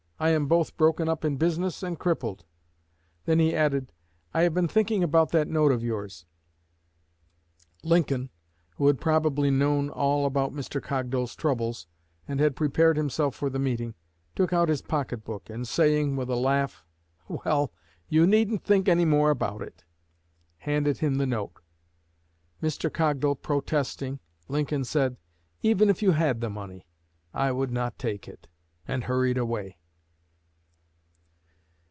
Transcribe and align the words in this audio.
"I 0.21 0.29
am 0.29 0.45
both 0.45 0.77
broken 0.77 1.09
up 1.09 1.25
in 1.25 1.37
business 1.37 1.81
and 1.81 1.97
crippled." 1.97 2.45
Then 3.25 3.39
he 3.39 3.55
added, 3.55 3.91
"I 4.35 4.43
have 4.43 4.53
been 4.53 4.67
thinking 4.67 5.03
about 5.03 5.31
that 5.31 5.47
note 5.47 5.71
of 5.71 5.81
yours." 5.81 6.27
Lincoln, 7.83 8.29
who 8.77 8.85
had 8.85 9.01
probably 9.01 9.49
known 9.49 9.89
all 9.89 10.27
about 10.27 10.53
Mr. 10.53 10.79
Cogdal's 10.79 11.33
troubles, 11.35 11.87
and 12.27 12.39
had 12.39 12.55
prepared 12.55 12.97
himself 12.97 13.33
for 13.33 13.49
the 13.49 13.57
meeting, 13.57 13.95
took 14.35 14.53
out 14.53 14.69
his 14.69 14.83
pocket 14.83 15.23
book, 15.25 15.49
and 15.49 15.67
saying, 15.67 16.15
with 16.15 16.29
a 16.29 16.35
laugh, 16.35 16.85
"Well 17.27 17.73
you 18.07 18.27
needn't 18.27 18.63
think 18.63 18.87
any 18.87 19.05
more 19.05 19.31
about 19.31 19.63
it," 19.63 19.85
handed 20.57 20.99
him 20.99 21.15
the 21.15 21.25
note. 21.25 21.61
Mr. 22.61 22.93
Cogdal 22.93 23.37
protesting, 23.41 24.19
Lincoln 24.47 24.83
said, 24.83 25.17
"Even 25.63 25.89
if 25.89 26.03
you 26.03 26.11
had 26.11 26.41
the 26.41 26.49
money, 26.51 26.85
I 27.33 27.51
would 27.51 27.71
not 27.71 27.97
take 27.97 28.27
it," 28.27 28.47
and 28.87 29.05
hurried 29.05 29.39
away. 29.39 29.79